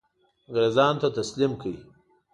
انګرېزانو 0.47 0.99
ته 1.01 1.07
تسلیم 1.17 1.51
کړ. 1.61 1.73